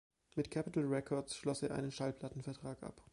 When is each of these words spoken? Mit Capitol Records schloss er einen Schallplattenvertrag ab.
Mit 0.33 0.49
Capitol 0.49 0.87
Records 0.91 1.35
schloss 1.37 1.61
er 1.61 1.69
einen 1.75 1.91
Schallplattenvertrag 1.91 2.81
ab. 2.81 3.03